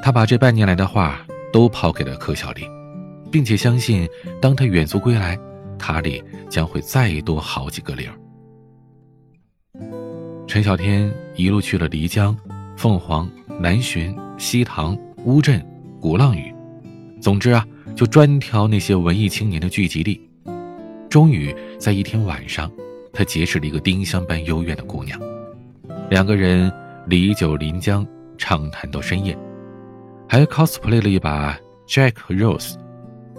[0.01, 1.19] 他把这半年来的画
[1.51, 2.63] 都抛给了柯小丽，
[3.31, 4.07] 并且相信，
[4.39, 5.37] 当他远足归来，
[5.77, 8.09] 卡里将会再多好几个零。
[10.47, 12.37] 陈小天一路去了漓江、
[12.77, 13.29] 凤凰、
[13.59, 15.65] 南浔、西塘、乌镇、
[15.99, 16.53] 鼓浪屿，
[17.19, 20.21] 总之啊，就专挑那些文艺青年的聚集地。
[21.09, 22.71] 终于在一天晚上，
[23.11, 25.19] 他结识了一个丁香般幽怨的姑娘，
[26.09, 26.71] 两个人
[27.07, 28.05] 离酒临江，
[28.37, 29.35] 畅谈到深夜，
[30.29, 32.75] 还 cosplay 了一把 Jack 和 Rose，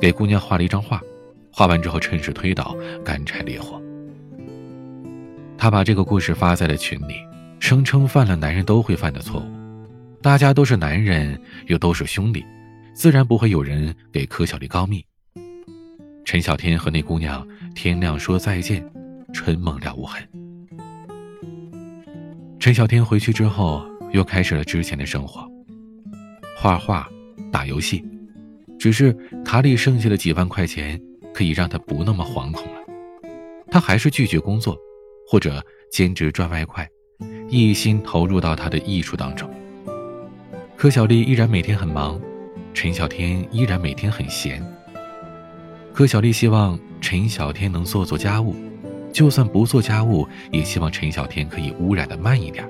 [0.01, 1.01] 给姑娘画了一张画，
[1.53, 3.81] 画完之后趁势推倒，干柴烈火。
[5.67, 7.17] 他把这个故事发在了群里，
[7.59, 9.45] 声称犯了男人都会犯的错误。
[10.23, 12.45] 大家都是男人，又都是兄弟，
[12.95, 15.05] 自然不会有人给柯小丽告密。
[16.25, 18.89] 陈小天和那姑娘天亮说再见，
[19.33, 20.23] 春梦了无痕。
[22.61, 25.51] 陈小天回去之后，又开始了之前的生活，
[26.57, 27.09] 画画、
[27.51, 28.05] 打游戏，
[28.79, 29.13] 只是
[29.45, 30.97] 卡里剩下的几万块钱
[31.35, 32.81] 可以让他不那么惶恐了。
[33.69, 34.79] 他还是拒绝工作。
[35.27, 36.89] 或者兼职赚外快，
[37.49, 39.51] 一心投入到他的艺术当中。
[40.77, 42.21] 柯小丽依然每天很忙，
[42.75, 44.63] 陈小天依然每天很闲。
[45.93, 48.55] 柯小丽希望陈小天能做做家务，
[49.13, 52.69] 就算不做家务，也希望陈小天可以污染的慢一点。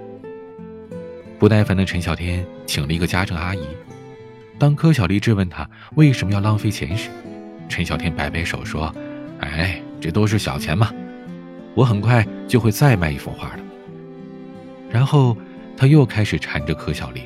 [1.39, 3.61] 不耐烦的陈小天请了一个家政阿姨。
[4.59, 7.11] 当柯小丽质问他为什么要浪费钱时，
[7.69, 8.95] 陈小天摆摆手说
[9.41, 10.91] ：“哎，这都是小钱嘛。”
[11.77, 13.63] 我很快就会再卖一幅画的。
[14.91, 15.37] 然后
[15.77, 17.23] 他又开始缠着柯小丽，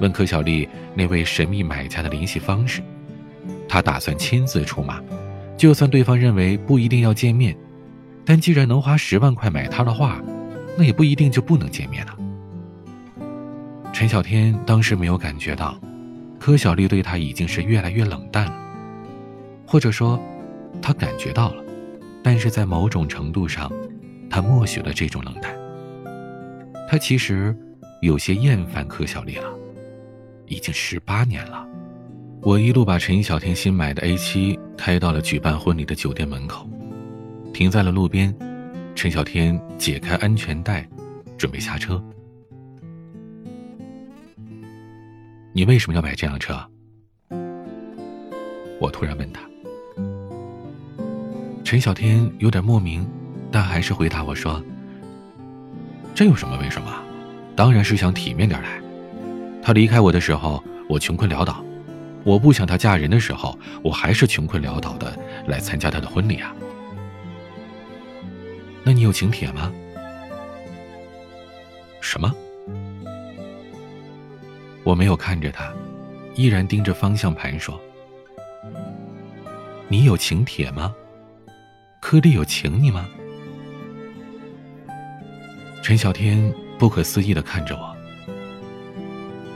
[0.00, 2.82] 问柯小丽那位神秘买家的联系方式。
[3.68, 5.00] 他打算亲自出马，
[5.56, 7.56] 就算对方认为不一定要见面，
[8.24, 10.20] 但既然能花十万块买他的画，
[10.76, 12.16] 那也不一定就不能见面了。
[13.92, 15.78] 陈小天当时没有感觉到，
[16.38, 18.54] 柯小丽对他已经是越来越冷淡了，
[19.66, 20.20] 或者说，
[20.82, 21.63] 他感觉到了。
[22.24, 23.70] 但是在某种程度上，
[24.30, 25.54] 他默许了这种冷淡。
[26.88, 27.54] 他其实
[28.00, 29.46] 有些厌烦柯小丽了，
[30.46, 31.68] 已经十八年了。
[32.40, 36.66] 我一路把陈小天新买的 A 七开到了举办婚礼的酒店门口，
[37.52, 38.34] 停在了路边。
[38.94, 40.88] 陈小天解开安全带，
[41.36, 42.02] 准备下车。
[45.52, 46.56] 你为什么要买这辆车？
[48.80, 49.42] 我突然问他。
[51.64, 53.08] 陈小天有点莫名，
[53.50, 54.62] 但还是回答我说
[56.14, 56.94] ：“这有什么为什么？
[57.56, 58.78] 当然是想体面点来。
[59.62, 61.64] 他离开我的时候，我穷困潦倒；
[62.22, 66.54] 我不想她嫁人的时候，我还是穷困潦倒的来参加他的婚礼啊。
[68.84, 69.72] 那你有请帖吗？
[72.02, 72.30] 什么？
[74.84, 75.72] 我没有看着他，
[76.34, 77.80] 依然盯着方向盘说：
[79.88, 80.94] 你有请帖吗？”
[82.06, 83.08] 柯丽有请你吗？
[85.82, 87.96] 陈小天不可思议的看着我。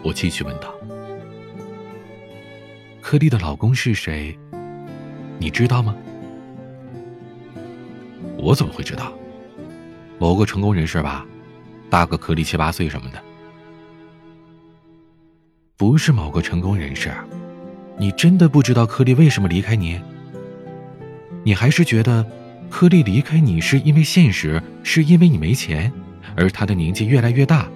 [0.03, 0.73] 我继续问道
[3.03, 4.35] ：“柯丽的老公是谁？
[5.39, 5.95] 你知道吗？”
[8.39, 9.13] 我怎么会知道？
[10.19, 11.27] 某个成功人士吧，
[11.91, 13.23] 大个柯丽七八岁什么的。
[15.77, 17.13] 不是某个成功人士，
[17.99, 20.01] 你真的不知道柯丽为什么离开你？
[21.49, 22.27] 你还是觉得？
[22.69, 25.91] 柯丽离开你是因为现实，是因为你没钱，
[26.37, 27.67] 而他的年纪越来越大，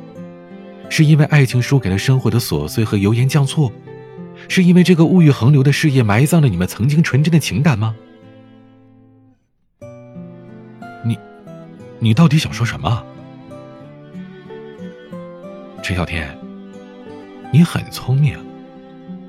[0.91, 3.73] 是因为爱情输给了生活的琐碎和油盐酱醋，
[4.47, 7.97] 是因为这个物欲横流的事业埋葬了你们曾经纯真的情感吗？
[11.03, 11.19] 你，
[11.99, 13.03] 你到底想说什么？
[15.83, 16.29] 陈小天，
[17.51, 18.39] 你很聪明，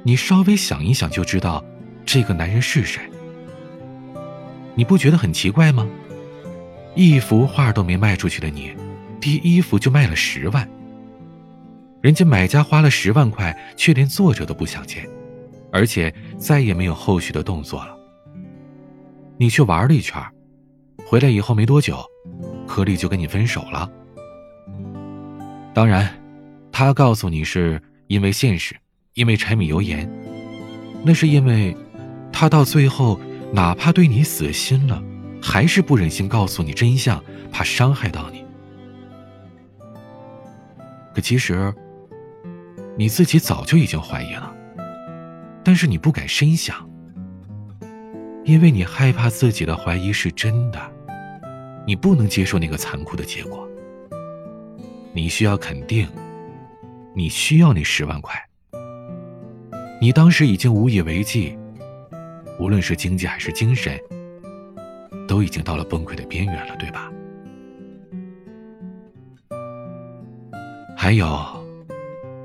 [0.04, 1.64] 你稍微想一想就知道，
[2.06, 3.02] 这个男人是谁。
[4.76, 5.88] 你不觉得很奇怪吗？
[6.96, 8.72] 一幅画都没卖出去的你，
[9.20, 10.68] 第一幅就卖了十万。
[12.02, 15.08] 人家买家花了十万块，却连作者都不想见，
[15.72, 17.98] 而且再也没有后续的动作了。
[19.38, 20.22] 你去玩了一圈，
[21.06, 21.98] 回来以后没多久，
[22.68, 23.90] 柯丽就跟你分手了。
[25.74, 26.08] 当然，
[26.72, 28.76] 他告诉你是因为现实，
[29.14, 30.08] 因为柴米油盐。
[31.04, 31.76] 那是因为，
[32.32, 33.20] 他到最后
[33.54, 35.00] 哪怕对你死心了，
[35.40, 38.44] 还是不忍心告诉你真相，怕伤害到你。
[41.14, 41.72] 可其实，
[42.98, 44.52] 你自己早就已经怀疑了，
[45.64, 46.90] 但是你不敢深想，
[48.44, 50.80] 因为你害怕自己的怀疑是真的，
[51.86, 53.70] 你不能接受那个残酷的结果。
[55.14, 56.08] 你需要肯定，
[57.16, 58.34] 你需要那十万块。
[60.02, 61.56] 你当时已经无以为继，
[62.60, 64.00] 无论是经济还是精神，
[65.28, 67.12] 都已经到了崩溃的边缘了，对吧？
[70.96, 71.28] 还有，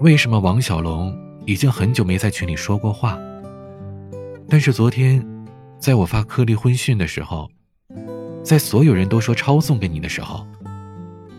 [0.00, 1.16] 为什么王小龙
[1.46, 3.18] 已经很久没在群里说过话？
[4.48, 5.24] 但是昨天，
[5.78, 7.48] 在我发颗粒婚讯的时候，
[8.42, 10.46] 在所有人都说抄送给你的时候。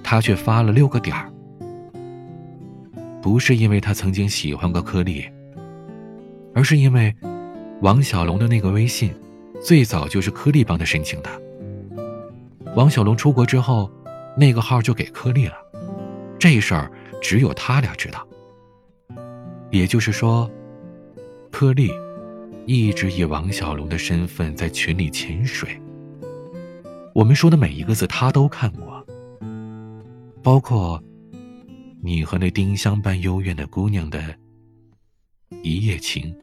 [0.01, 1.31] 他却发了六个点儿，
[3.21, 5.29] 不是因为他曾经喜欢过颗粒，
[6.55, 7.15] 而是因为
[7.81, 9.13] 王小龙的那个微信，
[9.63, 11.29] 最早就是柯丽帮他申请的。
[12.75, 13.89] 王小龙出国之后，
[14.35, 15.53] 那个号就给柯丽了，
[16.37, 18.27] 这事儿只有他俩知道。
[19.71, 20.51] 也就是说，
[21.51, 21.89] 柯丽
[22.65, 25.69] 一直以王小龙的身份在群里潜水。
[27.15, 29.05] 我们说的每一个字，他都看过。
[30.43, 31.01] 包括
[32.01, 34.35] 你和那丁香般幽怨的姑娘的
[35.63, 36.35] 一夜情。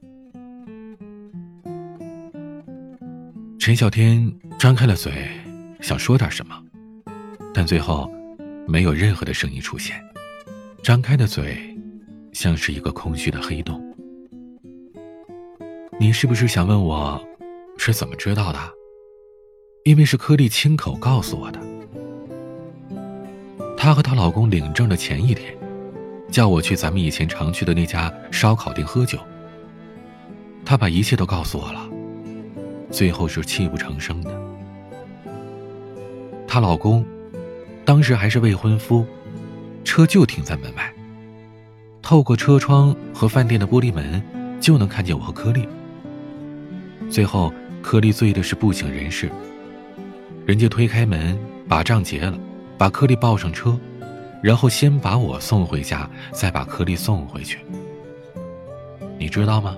[3.67, 5.29] 陈小天张开了嘴，
[5.81, 6.55] 想说点什么，
[7.53, 8.09] 但最后
[8.65, 10.01] 没有任何的声音出现。
[10.85, 11.77] 张开的嘴
[12.33, 13.83] 像是一个空虚的黑洞。
[15.99, 17.21] 你是不是想问我
[17.77, 18.59] 是怎么知道的？
[19.83, 21.59] 因为是柯丽亲口告诉我的。
[23.77, 25.53] 她和她老公领证的前一天，
[26.31, 29.19] 叫我去咱们以前常去的那家烧烤店喝酒。
[30.65, 31.85] 她把一切都告诉我了，
[32.97, 34.31] 最后是泣不成声的。
[36.49, 37.05] 她老公
[37.85, 39.05] 当时还是未婚夫，
[39.85, 40.91] 车就停在门外，
[42.01, 44.23] 透过车窗和饭店的玻璃门
[44.59, 45.69] 就能看见我和柯丽。
[47.11, 49.31] 最后，柯丽醉的是不省人事，
[50.47, 52.39] 人家推开门把账结了。
[52.79, 53.79] 把柯丽抱上车，
[54.43, 57.59] 然后先把我送回家，再把柯丽送回去。
[59.19, 59.77] 你知道吗？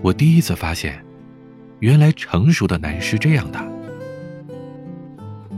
[0.00, 1.03] 我第一次发现，
[1.80, 3.60] 原来成熟的男是这样的。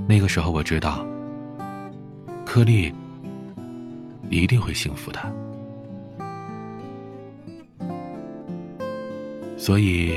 [0.08, 1.06] 那个时候我知道，
[2.44, 2.92] 柯丽
[4.30, 5.20] 一定会幸福的。
[9.56, 10.14] 所以，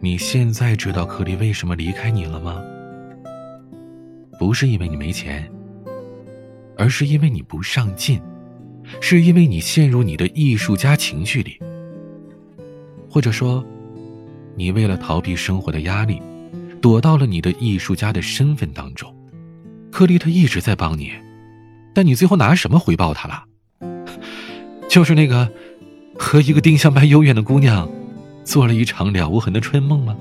[0.00, 2.62] 你现在知道柯丽为什么离开你了吗？
[4.38, 5.48] 不是因为你没钱，
[6.76, 8.20] 而是因为你不上进，
[9.00, 11.56] 是因为你陷入你的艺术家情绪里，
[13.08, 13.64] 或者说，
[14.54, 16.20] 你为了逃避生活的压力，
[16.80, 19.14] 躲到了你的艺术家的身份当中。
[19.90, 21.12] 克利特一直在帮你，
[21.94, 23.44] 但你最后拿什么回报他了？
[24.88, 25.50] 就是那个
[26.18, 27.88] 和一个丁香般幽怨的姑娘
[28.44, 30.16] 做了一场了无痕的春梦吗？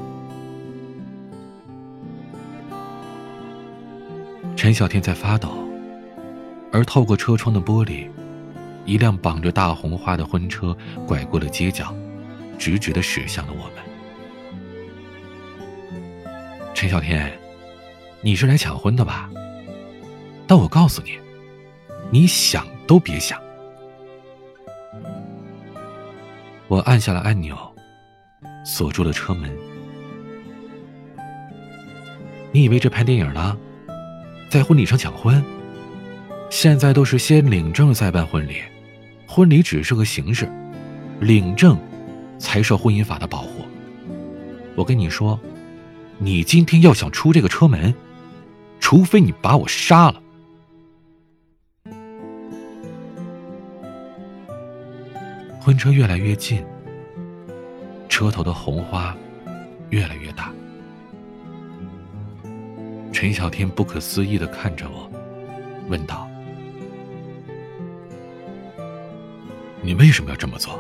[4.56, 5.50] 陈小天在发抖，
[6.72, 8.08] 而透过车窗的玻璃，
[8.86, 10.76] 一辆绑着大红花的婚车
[11.08, 11.96] 拐过了街角，
[12.58, 13.91] 直直的驶向了我们。
[16.82, 17.32] 陈小天，
[18.22, 19.30] 你是来抢婚的吧？
[20.48, 21.12] 但我告诉你，
[22.10, 23.40] 你想都别想。
[26.68, 27.56] 我按下了按钮，
[28.66, 29.56] 锁住了车门。
[32.52, 33.56] 你以为这拍电影呢？
[34.50, 35.46] 在婚礼上抢婚，
[36.50, 38.56] 现在都是先领证再办婚礼，
[39.28, 40.52] 婚礼只是个形式，
[41.20, 41.78] 领证
[42.40, 43.62] 才受婚姻法的保护。
[44.76, 45.40] 我跟你说，
[46.24, 47.92] 你今天要想出这个车门，
[48.80, 50.22] 除非你把我杀了。
[55.60, 56.64] 婚车越来越近，
[58.08, 59.18] 车头的红花
[59.90, 60.54] 越来越大。
[63.12, 65.12] 陈小天不可思议的看着我，
[65.90, 66.30] 问道
[69.82, 70.80] ：“你为什么要这么做？”“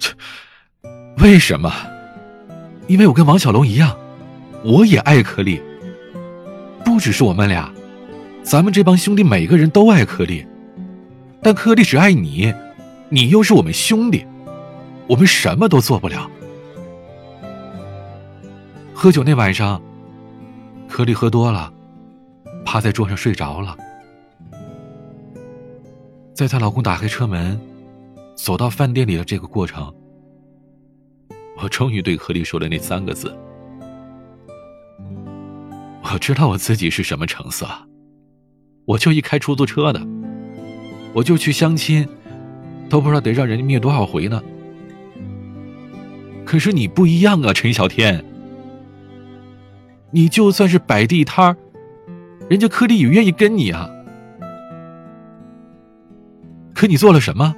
[0.00, 0.12] 切，
[1.18, 1.91] 为什么？
[2.86, 3.96] 因为我跟王小龙一样，
[4.64, 5.60] 我也爱柯丽。
[6.84, 7.72] 不只是我们俩，
[8.42, 10.46] 咱们这帮兄弟每个人都爱柯丽，
[11.40, 12.52] 但柯丽只爱你，
[13.08, 14.26] 你又是我们兄弟，
[15.06, 16.30] 我们什么都做不了。”
[18.94, 19.80] 喝酒那晚上。
[20.88, 21.72] 颗粒喝多了，
[22.66, 23.74] 趴在桌上睡着了。
[26.34, 27.58] 在她老公打开车门，
[28.36, 29.90] 走到饭店里的这个过程，
[31.62, 33.32] 我终于对何丽说了那三个字
[36.02, 37.68] ：“我知道我自己是什么成色，
[38.84, 40.04] 我就一开出租车的，
[41.12, 42.04] 我就去相亲，
[42.88, 44.42] 都不知道得让人家灭多少回呢。
[46.44, 48.24] 可是你不一样啊，陈小天，
[50.10, 51.56] 你就算是摆地摊儿，
[52.50, 53.88] 人家颗粒也愿意跟你啊。”
[56.74, 57.54] 可你做了什么？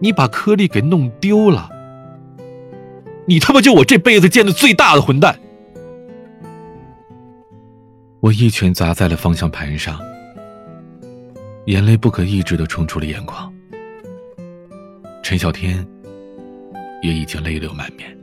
[0.00, 1.70] 你把颗粒给弄丢了！
[3.26, 5.38] 你他妈就我这辈子见的最大的混蛋！
[8.20, 10.00] 我一拳砸在了方向盘上，
[11.66, 13.52] 眼泪不可抑制的冲出了眼眶。
[15.22, 15.86] 陈小天
[17.02, 18.16] 也已经泪流满面。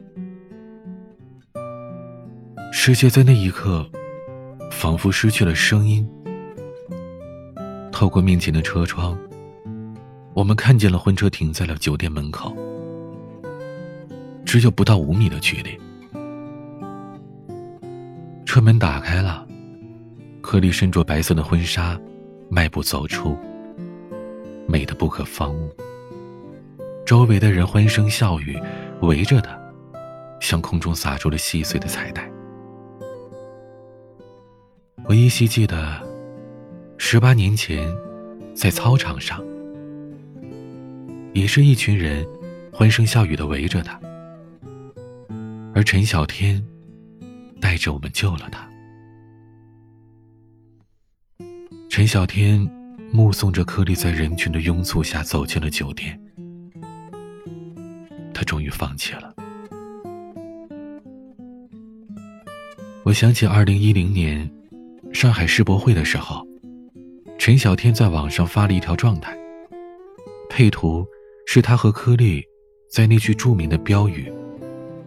[2.72, 3.86] 世界在那一刻，
[4.72, 6.08] 仿佛失去了声音。
[7.91, 9.18] 透过面前的车窗，
[10.34, 12.56] 我们看见了婚车停在了酒店门口，
[14.54, 15.76] 只有不到五米的距离。
[18.45, 19.47] 车门打开了，
[20.43, 21.99] 颗粒身着白色的婚纱，
[22.51, 23.36] 迈步走出，
[24.68, 25.76] 美的不可方物。
[27.04, 28.56] 周围的人欢声笑语，
[29.01, 29.60] 围着他，
[30.39, 32.30] 向空中洒出了细碎的彩带。
[35.06, 35.99] 我依稀记得。
[36.99, 37.91] 十八年前，
[38.54, 39.43] 在操场上，
[41.34, 42.24] 也是一群人
[42.72, 43.99] 欢声笑语的围着他，
[45.74, 46.64] 而陈小天
[47.60, 48.70] 带着我们救了他。
[51.90, 52.60] 陈小天
[53.12, 56.20] 目送着颗粒在人群的拥簇下走进了酒店，
[58.34, 59.34] 他终于放弃了。
[63.04, 64.50] 我想起二零一零年
[65.12, 66.46] 上海世博会的时候。
[67.40, 69.38] 陈小天在网上发了一条状态，
[70.50, 71.06] 配图
[71.46, 72.42] 是他和颗粒
[72.90, 74.32] 在那句著名的标语“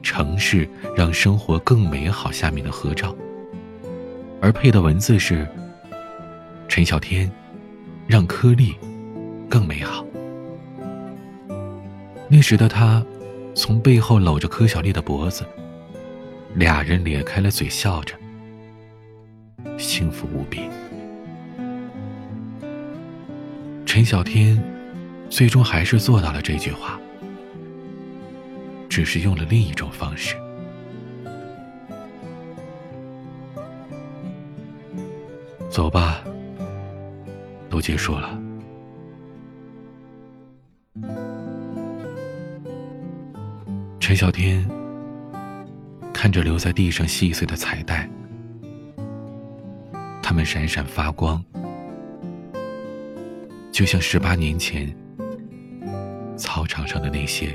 [0.06, 3.12] 城市让生活更美好”下面的合照，
[4.40, 5.44] 而配的文字是
[6.68, 7.28] “陈小天
[8.06, 8.72] 让颗粒
[9.50, 10.06] 更美好”。
[12.30, 13.04] 那时的他
[13.52, 15.44] 从背后搂着柯小丽的脖子，
[16.54, 18.14] 俩人咧开了嘴笑着，
[19.76, 20.60] 幸福无比。
[23.84, 24.62] 陈小天，
[25.28, 26.96] 最终还是做到了这句话，
[28.96, 30.34] 只是用了另一种方式。
[35.68, 36.24] 走吧，
[37.68, 38.40] 都结束了。
[44.00, 44.66] 陈小天
[46.14, 48.08] 看着留在地上细碎的彩带，
[50.22, 51.44] 它们闪闪发光。
[53.70, 54.90] 就像十八年前
[56.34, 57.54] 操场上的那些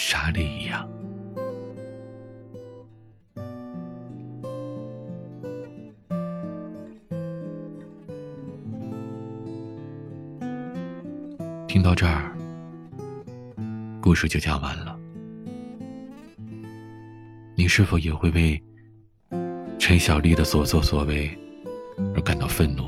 [0.00, 0.88] 沙粒一样。
[11.66, 12.32] 听到这儿，
[14.00, 14.96] 故事就讲完了。
[17.56, 18.62] 你是否也会为
[19.80, 21.36] 陈小丽的所作所为
[22.14, 22.84] 而感到愤怒？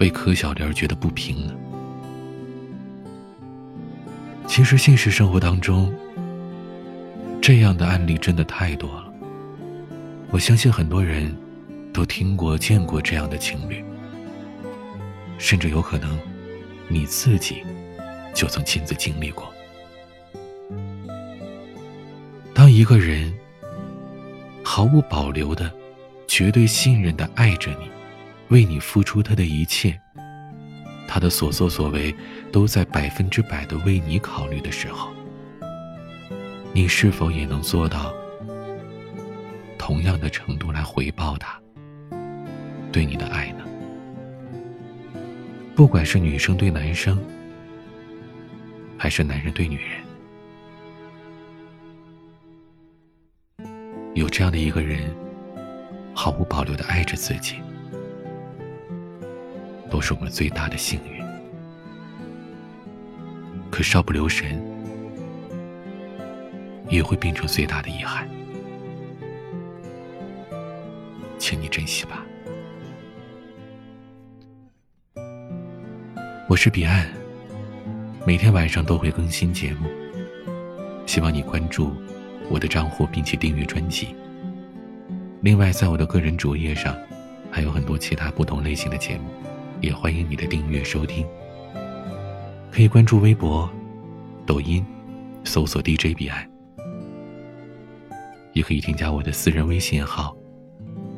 [0.00, 1.54] 为柯小莲觉得不平呢。
[4.50, 5.94] 其实现实生活当中，
[7.40, 9.04] 这样的案例真的太多了。
[10.32, 11.32] 我相信很多人
[11.92, 13.84] 都听过、见过这样的情侣，
[15.38, 16.18] 甚至有可能
[16.88, 17.62] 你自己
[18.34, 19.48] 就曾亲自经历过。
[22.52, 23.32] 当一个人
[24.64, 25.72] 毫无保留的、
[26.26, 27.88] 绝对信任的爱着你。
[28.48, 29.96] 为你付出他的一切，
[31.12, 32.14] 他的所作所为
[32.52, 35.10] 都在百分之百的为你考虑的时候，
[36.72, 38.14] 你是否也能做到
[39.76, 41.60] 同样的程度来回报他
[42.92, 43.64] 对你的爱呢？
[45.74, 47.20] 不管是女生对男生，
[48.96, 49.80] 还是男人对女
[53.58, 53.68] 人，
[54.14, 55.12] 有这样的一个人，
[56.14, 57.56] 毫无保留的爱着自己。
[59.90, 61.22] 都是我们最大的幸运，
[63.70, 64.62] 可稍不留神，
[66.88, 68.28] 也会变成最大的遗憾，
[71.38, 72.24] 请你珍惜吧。
[76.48, 77.08] 我是彼岸，
[78.24, 79.88] 每天晚上都会更新节目，
[81.06, 81.92] 希望你关注
[82.48, 84.14] 我的账户并且订阅专辑，
[85.42, 86.96] 另外，在我的个人主页上，
[87.50, 89.30] 还有很多其他不同类型的节目，
[89.80, 91.26] 也欢迎你的订阅收听。
[92.70, 93.68] 可以关注微博、
[94.46, 94.84] 抖音，
[95.44, 96.48] 搜索 DJ 彼岸，
[98.52, 100.36] 也可以添加我的私人微信号，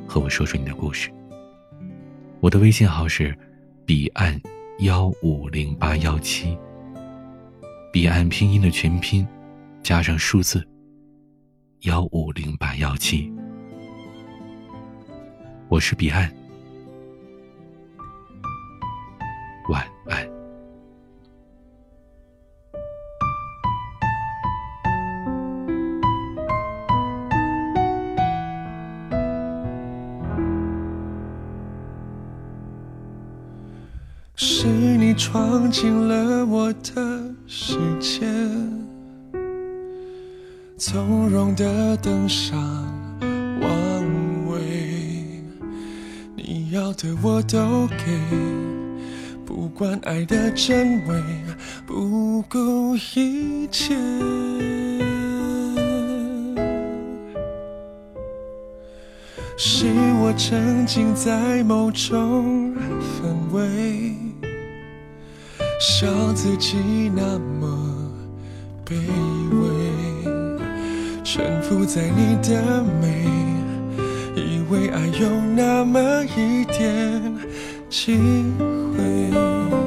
[0.06, 1.10] 和我说说你的故事。
[2.40, 3.36] 我的微信号是
[3.84, 4.40] 彼岸
[4.80, 6.56] 幺五零八幺七，
[7.92, 9.26] 彼岸拼音的全拼
[9.82, 10.66] 加上数字
[11.82, 13.32] 幺五零八幺七。
[15.68, 16.32] 我是彼岸，
[19.68, 20.28] 晚安。
[34.34, 38.26] 是你闯进了我的世界，
[40.76, 42.58] 从容的登上
[43.60, 44.60] 王位，
[46.34, 46.62] 你。
[46.72, 48.71] 要的我都给，
[49.54, 51.22] 不管爱的真伪，
[51.86, 53.94] 不顾一切。
[59.58, 59.86] 是
[60.22, 62.74] 我沉浸在某种
[63.20, 64.14] 氛围，
[65.78, 68.10] 笑自己那么
[68.86, 68.94] 卑
[69.60, 69.68] 微，
[71.22, 73.26] 沉浮在你的美。
[74.34, 77.20] 以为爱有那么一点
[77.90, 78.16] 机
[78.92, 79.81] 会，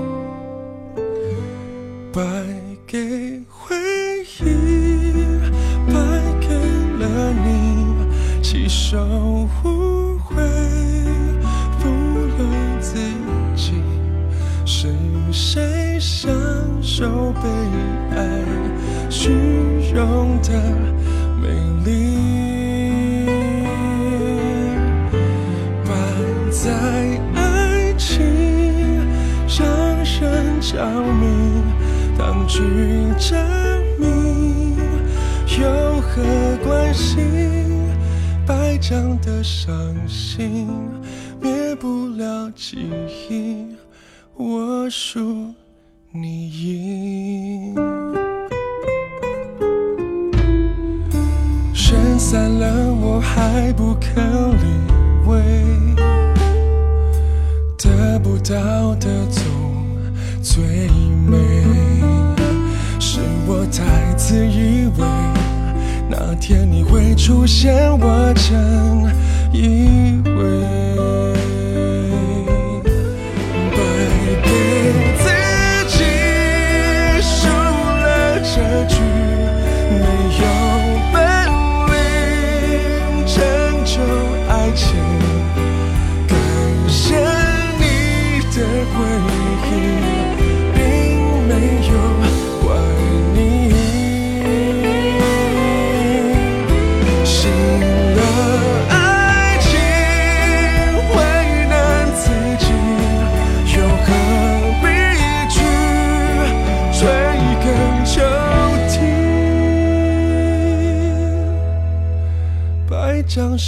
[39.25, 40.67] 的伤心，
[41.41, 42.87] 灭不了记
[43.27, 43.75] 忆。
[44.35, 45.51] 我输，
[46.11, 46.44] 你
[67.25, 69.11] 出现，我曾
[69.51, 71.14] 以为。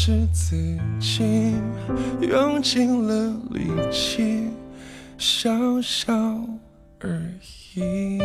[0.08, 0.56] 是自
[1.02, 1.54] 己
[2.22, 4.48] 用尽了力气，
[5.18, 5.52] 笑
[5.82, 6.14] 笑
[7.02, 7.22] 而
[7.76, 8.18] 已。